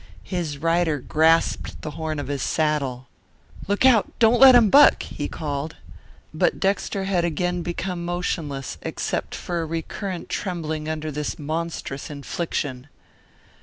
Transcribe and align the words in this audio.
His 0.23 0.57
rider 0.57 0.97
grasped 0.97 1.79
the 1.83 1.91
horn 1.91 2.17
of 2.17 2.27
his 2.27 2.41
saddle. 2.41 3.07
"Look 3.67 3.85
out, 3.85 4.11
don't 4.17 4.39
let 4.39 4.55
him 4.55 4.71
buck," 4.71 5.03
he 5.03 5.27
called. 5.27 5.75
But 6.33 6.59
Dexter 6.59 7.03
had 7.03 7.23
again 7.23 7.61
become 7.61 8.03
motionless, 8.03 8.79
except 8.81 9.35
for 9.35 9.61
a 9.61 9.65
recurrent 9.67 10.27
trembling 10.27 10.89
under 10.89 11.11
this 11.11 11.37
monstrous 11.37 12.09
infliction. 12.09 12.87